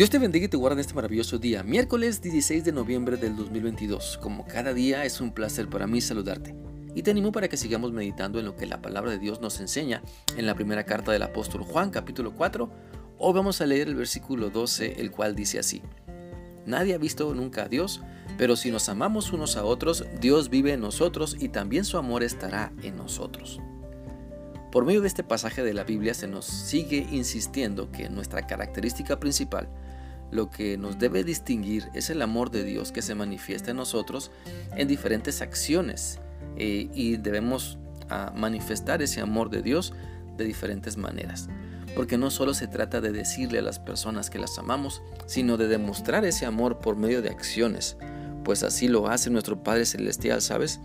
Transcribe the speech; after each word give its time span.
Dios 0.00 0.08
te 0.08 0.18
bendiga 0.18 0.46
y 0.46 0.48
te 0.48 0.56
guarde 0.56 0.76
en 0.76 0.80
este 0.80 0.94
maravilloso 0.94 1.36
día, 1.36 1.62
miércoles 1.62 2.22
16 2.22 2.64
de 2.64 2.72
noviembre 2.72 3.18
del 3.18 3.36
2022. 3.36 4.18
Como 4.22 4.46
cada 4.46 4.72
día 4.72 5.04
es 5.04 5.20
un 5.20 5.30
placer 5.30 5.68
para 5.68 5.86
mí 5.86 6.00
saludarte. 6.00 6.54
Y 6.94 7.02
te 7.02 7.10
animo 7.10 7.32
para 7.32 7.48
que 7.48 7.58
sigamos 7.58 7.92
meditando 7.92 8.38
en 8.38 8.46
lo 8.46 8.56
que 8.56 8.64
la 8.64 8.80
palabra 8.80 9.10
de 9.10 9.18
Dios 9.18 9.42
nos 9.42 9.60
enseña 9.60 10.02
en 10.38 10.46
la 10.46 10.54
primera 10.54 10.84
carta 10.86 11.12
del 11.12 11.22
apóstol 11.22 11.64
Juan 11.64 11.90
capítulo 11.90 12.34
4. 12.34 12.70
Hoy 13.18 13.34
vamos 13.34 13.60
a 13.60 13.66
leer 13.66 13.88
el 13.88 13.94
versículo 13.94 14.48
12, 14.48 15.02
el 15.02 15.10
cual 15.10 15.36
dice 15.36 15.58
así. 15.58 15.82
Nadie 16.64 16.94
ha 16.94 16.98
visto 16.98 17.34
nunca 17.34 17.64
a 17.64 17.68
Dios, 17.68 18.00
pero 18.38 18.56
si 18.56 18.70
nos 18.70 18.88
amamos 18.88 19.34
unos 19.34 19.58
a 19.58 19.66
otros, 19.66 20.06
Dios 20.18 20.48
vive 20.48 20.72
en 20.72 20.80
nosotros 20.80 21.36
y 21.38 21.50
también 21.50 21.84
su 21.84 21.98
amor 21.98 22.22
estará 22.22 22.72
en 22.82 22.96
nosotros. 22.96 23.60
Por 24.72 24.84
medio 24.86 25.00
de 25.00 25.08
este 25.08 25.24
pasaje 25.24 25.64
de 25.64 25.74
la 25.74 25.82
Biblia 25.82 26.14
se 26.14 26.28
nos 26.28 26.46
sigue 26.46 27.06
insistiendo 27.10 27.90
que 27.90 28.08
nuestra 28.08 28.46
característica 28.46 29.18
principal, 29.18 29.68
lo 30.30 30.50
que 30.50 30.76
nos 30.76 30.98
debe 30.98 31.24
distinguir 31.24 31.88
es 31.94 32.10
el 32.10 32.22
amor 32.22 32.50
de 32.50 32.64
Dios 32.64 32.92
que 32.92 33.02
se 33.02 33.14
manifiesta 33.14 33.72
en 33.72 33.76
nosotros 33.76 34.30
en 34.76 34.88
diferentes 34.88 35.42
acciones 35.42 36.20
eh, 36.56 36.88
y 36.94 37.16
debemos 37.16 37.78
ah, 38.08 38.32
manifestar 38.36 39.02
ese 39.02 39.20
amor 39.20 39.50
de 39.50 39.62
Dios 39.62 39.92
de 40.36 40.44
diferentes 40.44 40.96
maneras. 40.96 41.48
Porque 41.94 42.16
no 42.16 42.30
solo 42.30 42.54
se 42.54 42.68
trata 42.68 43.00
de 43.00 43.10
decirle 43.10 43.58
a 43.58 43.62
las 43.62 43.80
personas 43.80 44.30
que 44.30 44.38
las 44.38 44.58
amamos, 44.58 45.02
sino 45.26 45.56
de 45.56 45.66
demostrar 45.66 46.24
ese 46.24 46.46
amor 46.46 46.78
por 46.78 46.96
medio 46.96 47.20
de 47.20 47.30
acciones, 47.30 47.96
pues 48.44 48.62
así 48.62 48.88
lo 48.88 49.08
hace 49.08 49.30
nuestro 49.30 49.62
Padre 49.62 49.84
Celestial, 49.84 50.40
¿sabes? 50.40 50.80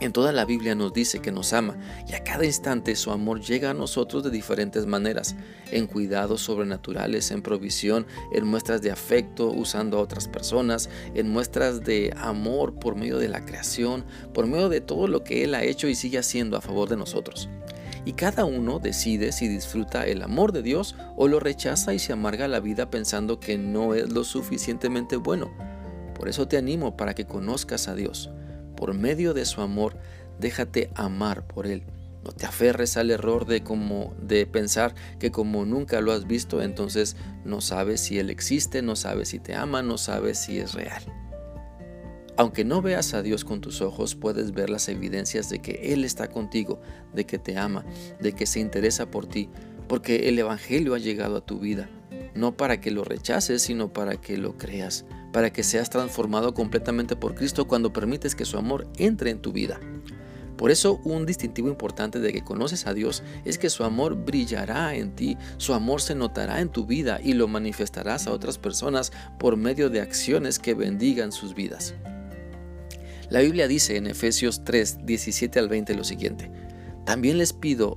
En 0.00 0.14
toda 0.14 0.32
la 0.32 0.46
Biblia 0.46 0.74
nos 0.74 0.94
dice 0.94 1.20
que 1.20 1.30
nos 1.30 1.52
ama 1.52 1.76
y 2.08 2.14
a 2.14 2.24
cada 2.24 2.46
instante 2.46 2.96
su 2.96 3.10
amor 3.10 3.42
llega 3.42 3.70
a 3.70 3.74
nosotros 3.74 4.24
de 4.24 4.30
diferentes 4.30 4.86
maneras, 4.86 5.36
en 5.70 5.86
cuidados 5.86 6.40
sobrenaturales, 6.40 7.30
en 7.30 7.42
provisión, 7.42 8.06
en 8.32 8.46
muestras 8.46 8.80
de 8.80 8.90
afecto 8.90 9.50
usando 9.50 9.98
a 9.98 10.00
otras 10.00 10.26
personas, 10.26 10.88
en 11.14 11.28
muestras 11.28 11.84
de 11.84 12.14
amor 12.16 12.78
por 12.78 12.96
medio 12.96 13.18
de 13.18 13.28
la 13.28 13.44
creación, 13.44 14.06
por 14.32 14.46
medio 14.46 14.70
de 14.70 14.80
todo 14.80 15.06
lo 15.06 15.22
que 15.22 15.44
Él 15.44 15.54
ha 15.54 15.64
hecho 15.64 15.86
y 15.86 15.94
sigue 15.94 16.16
haciendo 16.16 16.56
a 16.56 16.62
favor 16.62 16.88
de 16.88 16.96
nosotros. 16.96 17.50
Y 18.06 18.14
cada 18.14 18.46
uno 18.46 18.78
decide 18.78 19.32
si 19.32 19.48
disfruta 19.48 20.06
el 20.06 20.22
amor 20.22 20.52
de 20.52 20.62
Dios 20.62 20.96
o 21.18 21.28
lo 21.28 21.40
rechaza 21.40 21.92
y 21.92 21.98
se 21.98 22.14
amarga 22.14 22.48
la 22.48 22.60
vida 22.60 22.88
pensando 22.88 23.38
que 23.38 23.58
no 23.58 23.94
es 23.94 24.10
lo 24.10 24.24
suficientemente 24.24 25.16
bueno. 25.16 25.52
Por 26.14 26.30
eso 26.30 26.48
te 26.48 26.56
animo 26.56 26.96
para 26.96 27.14
que 27.14 27.26
conozcas 27.26 27.86
a 27.86 27.94
Dios 27.94 28.30
por 28.80 28.94
medio 28.94 29.34
de 29.34 29.44
su 29.44 29.60
amor, 29.60 29.98
déjate 30.38 30.90
amar 30.94 31.46
por 31.46 31.66
Él. 31.66 31.82
No 32.24 32.32
te 32.32 32.46
aferres 32.46 32.96
al 32.96 33.10
error 33.10 33.44
de, 33.44 33.62
como, 33.62 34.14
de 34.22 34.46
pensar 34.46 34.94
que 35.18 35.30
como 35.30 35.66
nunca 35.66 36.00
lo 36.00 36.12
has 36.12 36.26
visto, 36.26 36.62
entonces 36.62 37.14
no 37.44 37.60
sabes 37.60 38.00
si 38.00 38.18
Él 38.18 38.30
existe, 38.30 38.80
no 38.80 38.96
sabes 38.96 39.28
si 39.28 39.38
te 39.38 39.54
ama, 39.54 39.82
no 39.82 39.98
sabes 39.98 40.38
si 40.38 40.58
es 40.58 40.72
real. 40.72 41.02
Aunque 42.38 42.64
no 42.64 42.80
veas 42.80 43.12
a 43.12 43.20
Dios 43.20 43.44
con 43.44 43.60
tus 43.60 43.82
ojos, 43.82 44.14
puedes 44.14 44.52
ver 44.52 44.70
las 44.70 44.88
evidencias 44.88 45.50
de 45.50 45.58
que 45.58 45.92
Él 45.92 46.02
está 46.02 46.28
contigo, 46.28 46.80
de 47.12 47.26
que 47.26 47.38
te 47.38 47.58
ama, 47.58 47.84
de 48.18 48.32
que 48.32 48.46
se 48.46 48.60
interesa 48.60 49.10
por 49.10 49.26
ti, 49.26 49.50
porque 49.88 50.30
el 50.30 50.38
Evangelio 50.38 50.94
ha 50.94 50.98
llegado 50.98 51.36
a 51.36 51.44
tu 51.44 51.58
vida, 51.58 51.90
no 52.34 52.56
para 52.56 52.80
que 52.80 52.90
lo 52.90 53.04
rechaces, 53.04 53.62
sino 53.62 53.92
para 53.92 54.20
que 54.20 54.36
lo 54.36 54.56
creas 54.56 55.04
para 55.32 55.52
que 55.52 55.62
seas 55.62 55.90
transformado 55.90 56.54
completamente 56.54 57.16
por 57.16 57.34
Cristo 57.34 57.66
cuando 57.66 57.92
permites 57.92 58.34
que 58.34 58.44
su 58.44 58.56
amor 58.58 58.88
entre 58.96 59.30
en 59.30 59.40
tu 59.40 59.52
vida. 59.52 59.80
Por 60.56 60.70
eso 60.70 61.00
un 61.04 61.24
distintivo 61.24 61.68
importante 61.68 62.20
de 62.20 62.32
que 62.32 62.44
conoces 62.44 62.86
a 62.86 62.92
Dios 62.92 63.22
es 63.46 63.56
que 63.56 63.70
su 63.70 63.82
amor 63.82 64.14
brillará 64.14 64.94
en 64.94 65.14
ti, 65.14 65.38
su 65.56 65.72
amor 65.72 66.02
se 66.02 66.14
notará 66.14 66.60
en 66.60 66.68
tu 66.68 66.84
vida 66.84 67.18
y 67.22 67.32
lo 67.32 67.48
manifestarás 67.48 68.26
a 68.26 68.32
otras 68.32 68.58
personas 68.58 69.10
por 69.38 69.56
medio 69.56 69.88
de 69.88 70.02
acciones 70.02 70.58
que 70.58 70.74
bendigan 70.74 71.32
sus 71.32 71.54
vidas. 71.54 71.94
La 73.30 73.40
Biblia 73.40 73.68
dice 73.68 73.96
en 73.96 74.06
Efesios 74.06 74.62
3, 74.64 75.06
17 75.06 75.58
al 75.58 75.68
20 75.68 75.94
lo 75.94 76.04
siguiente, 76.04 76.50
también 77.06 77.38
les 77.38 77.54
pido, 77.54 77.96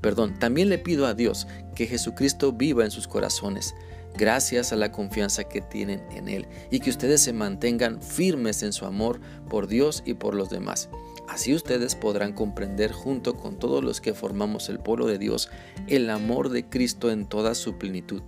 perdón, 0.00 0.38
también 0.38 0.68
le 0.68 0.78
pido 0.78 1.06
a 1.06 1.14
Dios 1.14 1.46
que 1.74 1.86
Jesucristo 1.86 2.52
viva 2.52 2.84
en 2.84 2.90
sus 2.90 3.08
corazones 3.08 3.74
gracias 4.16 4.72
a 4.72 4.76
la 4.76 4.92
confianza 4.92 5.44
que 5.44 5.60
tienen 5.60 6.02
en 6.10 6.28
Él 6.28 6.46
y 6.70 6.80
que 6.80 6.90
ustedes 6.90 7.20
se 7.20 7.32
mantengan 7.32 8.02
firmes 8.02 8.62
en 8.62 8.72
su 8.72 8.86
amor 8.86 9.20
por 9.48 9.66
Dios 9.66 10.02
y 10.06 10.14
por 10.14 10.34
los 10.34 10.50
demás. 10.50 10.88
Así 11.28 11.54
ustedes 11.54 11.94
podrán 11.94 12.32
comprender 12.32 12.92
junto 12.92 13.36
con 13.36 13.58
todos 13.58 13.82
los 13.82 14.00
que 14.00 14.14
formamos 14.14 14.68
el 14.68 14.78
pueblo 14.78 15.06
de 15.06 15.18
Dios 15.18 15.50
el 15.88 16.08
amor 16.10 16.50
de 16.50 16.68
Cristo 16.68 17.10
en 17.10 17.26
toda 17.26 17.54
su 17.54 17.78
plenitud. 17.78 18.22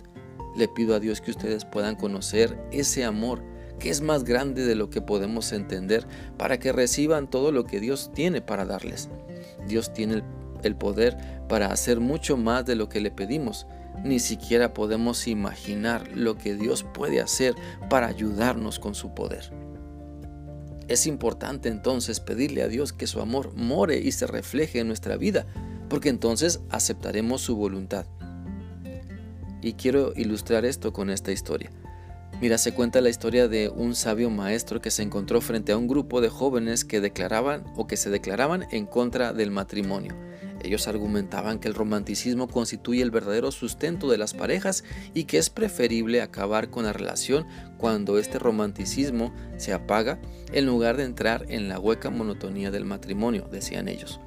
Le 0.55 0.67
pido 0.67 0.95
a 0.95 0.99
Dios 0.99 1.21
que 1.21 1.31
ustedes 1.31 1.65
puedan 1.65 1.95
conocer 1.95 2.59
ese 2.71 3.05
amor 3.05 3.41
que 3.79 3.89
es 3.89 4.01
más 4.01 4.25
grande 4.25 4.65
de 4.65 4.75
lo 4.75 4.89
que 4.89 5.01
podemos 5.01 5.53
entender 5.53 6.05
para 6.37 6.59
que 6.59 6.73
reciban 6.73 7.29
todo 7.29 7.53
lo 7.53 7.63
que 7.63 7.79
Dios 7.79 8.11
tiene 8.13 8.41
para 8.41 8.65
darles. 8.65 9.09
Dios 9.67 9.93
tiene 9.93 10.21
el 10.63 10.75
poder 10.75 11.17
para 11.47 11.71
hacer 11.71 11.99
mucho 11.99 12.37
más 12.37 12.65
de 12.65 12.75
lo 12.75 12.89
que 12.89 13.01
le 13.01 13.11
pedimos 13.11 13.65
ni 14.03 14.19
siquiera 14.19 14.73
podemos 14.73 15.27
imaginar 15.27 16.07
lo 16.15 16.37
que 16.37 16.55
Dios 16.55 16.83
puede 16.83 17.21
hacer 17.21 17.55
para 17.89 18.07
ayudarnos 18.07 18.79
con 18.79 18.95
su 18.95 19.13
poder. 19.13 19.51
Es 20.87 21.05
importante 21.05 21.69
entonces 21.69 22.19
pedirle 22.19 22.63
a 22.63 22.67
Dios 22.67 22.93
que 22.93 23.07
su 23.07 23.21
amor 23.21 23.53
more 23.55 23.99
y 23.99 24.11
se 24.11 24.25
refleje 24.25 24.79
en 24.79 24.87
nuestra 24.87 25.17
vida, 25.17 25.45
porque 25.87 26.09
entonces 26.09 26.61
aceptaremos 26.69 27.41
su 27.41 27.55
voluntad. 27.55 28.05
Y 29.61 29.73
quiero 29.73 30.13
ilustrar 30.15 30.65
esto 30.65 30.93
con 30.93 31.09
esta 31.09 31.31
historia. 31.31 31.69
Mira, 32.41 32.57
se 32.57 32.73
cuenta 32.73 33.01
la 33.01 33.09
historia 33.09 33.49
de 33.49 33.67
un 33.67 33.95
sabio 33.95 34.29
maestro 34.29 34.79
que 34.79 34.91
se 34.91 35.03
encontró 35.03 35.41
frente 35.41 35.73
a 35.73 35.77
un 35.77 35.89
grupo 35.89 36.21
de 36.21 36.29
jóvenes 36.29 36.85
que 36.85 37.01
declaraban 37.01 37.65
o 37.75 37.85
que 37.85 37.97
se 37.97 38.09
declaraban 38.09 38.65
en 38.71 38.85
contra 38.85 39.33
del 39.33 39.51
matrimonio. 39.51 40.15
Ellos 40.61 40.87
argumentaban 40.87 41.59
que 41.59 41.67
el 41.67 41.73
romanticismo 41.73 42.47
constituye 42.47 43.01
el 43.01 43.11
verdadero 43.11 43.51
sustento 43.51 44.09
de 44.09 44.17
las 44.17 44.33
parejas 44.33 44.83
y 45.13 45.23
que 45.23 45.37
es 45.37 45.49
preferible 45.49 46.21
acabar 46.21 46.69
con 46.69 46.85
la 46.85 46.93
relación 46.93 47.47
cuando 47.77 48.17
este 48.17 48.39
romanticismo 48.39 49.33
se 49.57 49.73
apaga 49.73 50.19
en 50.51 50.65
lugar 50.65 50.97
de 50.97 51.05
entrar 51.05 51.45
en 51.49 51.69
la 51.69 51.79
hueca 51.79 52.09
monotonía 52.09 52.71
del 52.71 52.85
matrimonio, 52.85 53.47
decían 53.51 53.87
ellos. 53.87 54.19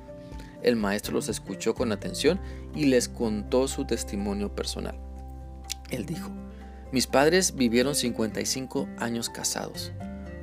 El 0.62 0.76
maestro 0.76 1.14
los 1.14 1.28
escuchó 1.28 1.74
con 1.74 1.92
atención 1.92 2.40
y 2.74 2.86
les 2.86 3.08
contó 3.08 3.68
su 3.68 3.84
testimonio 3.84 4.54
personal. 4.54 4.96
Él 5.90 6.06
dijo, 6.06 6.30
mis 6.92 7.06
padres 7.06 7.56
vivieron 7.56 7.94
55 7.94 8.88
años 8.98 9.28
casados. 9.28 9.92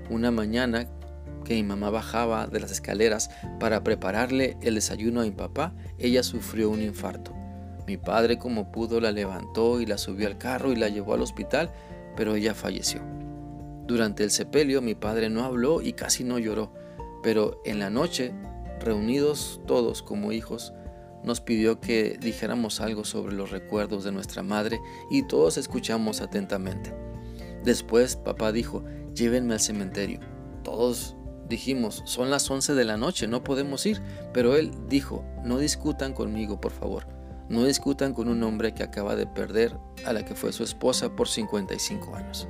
Una 0.10 0.32
mañana 0.32 0.88
que 1.50 1.56
mi 1.56 1.64
mamá 1.64 1.90
bajaba 1.90 2.46
de 2.46 2.60
las 2.60 2.70
escaleras 2.70 3.32
para 3.60 3.84
prepararle 3.84 4.56
el 4.62 4.76
desayuno 4.76 5.22
a 5.22 5.24
mi 5.24 5.32
papá, 5.32 5.74
ella 5.98 6.22
sufrió 6.22 6.70
un 6.70 6.84
infarto. 6.84 7.34
Mi 7.88 7.98
padre 7.98 8.38
como 8.38 8.72
pudo 8.72 9.02
la 9.02 9.12
levantó 9.12 9.82
y 9.82 9.88
la 9.88 9.98
subió 9.98 10.28
al 10.28 10.38
carro 10.38 10.72
y 10.72 10.76
la 10.76 10.90
llevó 10.90 11.16
al 11.16 11.24
hospital, 11.24 11.72
pero 12.16 12.36
ella 12.36 12.54
falleció. 12.54 13.02
Durante 13.88 14.24
el 14.24 14.30
sepelio 14.30 14.84
mi 14.84 14.94
padre 14.94 15.32
no 15.32 15.44
habló 15.44 15.82
y 15.82 15.94
casi 15.94 16.24
no 16.24 16.38
lloró, 16.38 16.72
pero 17.24 17.60
en 17.66 17.80
la 17.80 17.90
noche, 17.90 18.32
reunidos 18.80 19.60
todos 19.66 20.04
como 20.04 20.32
hijos, 20.32 20.72
nos 21.24 21.42
pidió 21.42 21.80
que 21.80 22.20
dijéramos 22.22 22.80
algo 22.80 23.06
sobre 23.06 23.34
los 23.34 23.50
recuerdos 23.50 24.04
de 24.04 24.12
nuestra 24.12 24.44
madre 24.44 24.80
y 25.10 25.24
todos 25.24 25.58
escuchamos 25.58 26.22
atentamente. 26.22 26.94
Después 27.64 28.18
papá 28.18 28.52
dijo, 28.52 28.84
llévenme 29.16 29.56
al 29.56 29.60
cementerio. 29.60 30.20
Todos 30.64 31.16
Dijimos, 31.50 32.04
son 32.06 32.30
las 32.30 32.50
11 32.50 32.76
de 32.76 32.86
la 32.86 32.98
noche, 32.98 33.28
no 33.28 33.44
podemos 33.44 33.86
ir. 33.86 34.02
Pero 34.34 34.56
él 34.56 34.72
dijo, 34.88 35.26
no 35.44 35.58
discutan 35.58 36.14
conmigo, 36.14 36.62
por 36.62 36.72
favor. 36.72 37.08
No 37.50 37.66
discutan 37.66 38.14
con 38.14 38.28
un 38.28 38.44
hombre 38.44 38.76
que 38.76 38.84
acaba 38.84 39.16
de 39.16 39.26
perder 39.26 39.76
a 40.06 40.14
la 40.14 40.24
que 40.24 40.36
fue 40.36 40.54
su 40.54 40.64
esposa 40.64 41.16
por 41.16 41.28
55 41.28 42.16
años. 42.16 42.48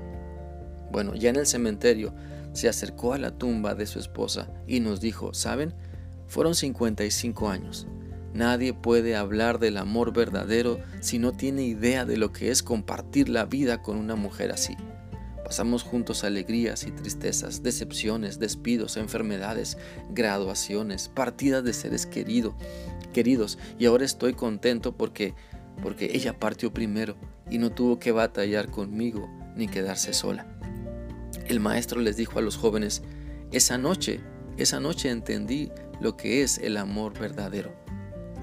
Bueno, 0.92 1.16
ya 1.16 1.30
en 1.30 1.38
el 1.38 1.48
cementerio 1.48 2.13
se 2.51 2.68
acercó 2.68 3.13
a 3.13 3.18
la 3.18 3.31
tumba 3.31 3.75
de 3.75 3.86
su 3.86 4.00
esposa 4.00 4.50
y 4.68 4.81
nos 4.81 5.00
dijo, 5.00 5.34
¿saben? 5.34 5.74
Fueron 6.28 6.54
55 6.54 7.50
años. 7.50 7.88
Nadie 8.34 8.74
puede 8.74 9.16
hablar 9.16 9.60
del 9.60 9.78
amor 9.78 10.13
verdadero 10.13 10.80
si 11.00 11.18
no 11.18 11.31
tiene 11.31 11.63
idea 11.63 12.06
de 12.06 12.18
lo 12.18 12.31
que 12.31 12.52
es 12.52 12.62
compartir 12.62 13.30
la 13.30 13.45
vida 13.45 13.81
con 13.81 13.98
una 13.98 14.16
mujer 14.16 14.52
así. 14.52 14.75
Pasamos 15.50 15.81
juntos 15.81 16.24
alegrías 16.24 16.84
y 16.84 16.92
tristezas, 16.92 17.63
decepciones, 17.63 18.38
despidos, 18.38 18.98
enfermedades, 18.98 19.80
graduaciones, 20.12 21.10
partidas 21.10 21.63
de 21.63 21.74
seres 21.74 22.06
querido, 22.06 22.56
queridos. 23.13 23.57
Y 23.80 23.88
ahora 23.88 24.06
estoy 24.06 24.36
contento 24.36 24.96
porque, 24.96 25.34
porque 25.81 26.12
ella 26.13 26.38
partió 26.38 26.72
primero 26.72 27.16
y 27.50 27.57
no 27.57 27.72
tuvo 27.72 27.98
que 27.98 28.12
batallar 28.12 28.69
conmigo 28.69 29.28
ni 29.56 29.68
quedarse 29.68 30.13
sola. 30.13 30.46
El 31.48 31.60
maestro 31.60 32.00
les 32.00 32.16
dijo 32.16 32.38
a 32.38 32.44
los 32.44 32.56
jóvenes, 32.56 33.02
esa 33.52 33.80
noche, 33.80 34.19
esa 34.57 34.80
noche 34.80 35.10
entendí 35.10 35.72
lo 36.00 36.16
que 36.16 36.44
es 36.44 36.60
el 36.60 36.78
amor 36.78 37.18
verdadero, 37.18 37.74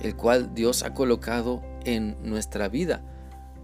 el 0.03 0.17
cual 0.17 0.57
Dios 0.57 0.83
ha 0.83 0.93
colocado 0.93 1.63
en 1.85 2.17
nuestra 2.29 2.67
vida 2.67 3.05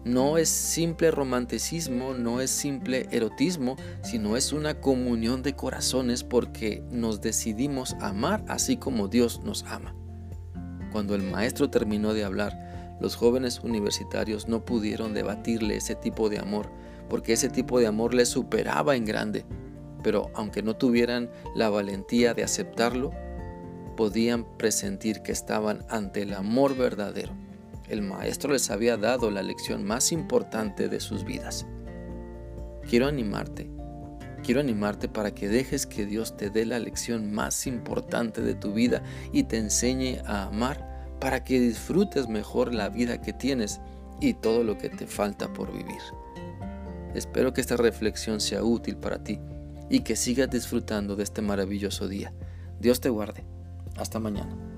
no 0.04 0.36
es 0.36 0.48
simple 0.48 1.10
romanticismo, 1.10 2.12
no 2.14 2.40
es 2.40 2.50
simple 2.50 3.06
erotismo, 3.12 3.76
sino 4.02 4.36
es 4.36 4.52
una 4.52 4.80
comunión 4.80 5.42
de 5.42 5.54
corazones 5.54 6.24
porque 6.24 6.82
nos 6.90 7.20
decidimos 7.20 7.94
amar 8.00 8.44
así 8.48 8.76
como 8.76 9.06
Dios 9.06 9.42
nos 9.44 9.62
ama. 9.64 9.94
Cuando 10.90 11.14
el 11.14 11.22
maestro 11.22 11.70
terminó 11.70 12.14
de 12.14 12.24
hablar, 12.24 12.96
los 13.00 13.16
jóvenes 13.16 13.60
universitarios 13.60 14.48
no 14.48 14.64
pudieron 14.64 15.14
debatirle 15.14 15.76
ese 15.76 15.94
tipo 15.94 16.28
de 16.28 16.38
amor, 16.38 16.70
porque 17.08 17.32
ese 17.32 17.48
tipo 17.48 17.78
de 17.78 17.86
amor 17.86 18.14
les 18.14 18.28
superaba 18.28 18.96
en 18.96 19.04
grande. 19.04 19.44
Pero 20.02 20.30
aunque 20.34 20.62
no 20.62 20.74
tuvieran 20.76 21.30
la 21.54 21.70
valentía 21.70 22.34
de 22.34 22.42
aceptarlo, 22.42 23.12
podían 23.96 24.44
presentir 24.56 25.22
que 25.22 25.32
estaban 25.32 25.84
ante 25.88 26.22
el 26.22 26.34
amor 26.34 26.76
verdadero. 26.76 27.41
El 27.92 28.00
maestro 28.00 28.54
les 28.54 28.70
había 28.70 28.96
dado 28.96 29.30
la 29.30 29.42
lección 29.42 29.84
más 29.84 30.12
importante 30.12 30.88
de 30.88 30.98
sus 30.98 31.24
vidas. 31.26 31.66
Quiero 32.88 33.06
animarte, 33.06 33.70
quiero 34.42 34.60
animarte 34.60 35.10
para 35.10 35.34
que 35.34 35.50
dejes 35.50 35.84
que 35.84 36.06
Dios 36.06 36.38
te 36.38 36.48
dé 36.48 36.64
la 36.64 36.78
lección 36.78 37.30
más 37.34 37.66
importante 37.66 38.40
de 38.40 38.54
tu 38.54 38.72
vida 38.72 39.02
y 39.30 39.42
te 39.42 39.58
enseñe 39.58 40.22
a 40.24 40.44
amar 40.44 41.18
para 41.20 41.44
que 41.44 41.60
disfrutes 41.60 42.28
mejor 42.28 42.72
la 42.72 42.88
vida 42.88 43.20
que 43.20 43.34
tienes 43.34 43.78
y 44.22 44.32
todo 44.32 44.64
lo 44.64 44.78
que 44.78 44.88
te 44.88 45.06
falta 45.06 45.52
por 45.52 45.70
vivir. 45.70 46.00
Espero 47.14 47.52
que 47.52 47.60
esta 47.60 47.76
reflexión 47.76 48.40
sea 48.40 48.64
útil 48.64 48.96
para 48.96 49.22
ti 49.22 49.38
y 49.90 50.00
que 50.00 50.16
sigas 50.16 50.48
disfrutando 50.48 51.14
de 51.14 51.24
este 51.24 51.42
maravilloso 51.42 52.08
día. 52.08 52.32
Dios 52.80 53.02
te 53.02 53.10
guarde. 53.10 53.44
Hasta 53.98 54.18
mañana. 54.18 54.71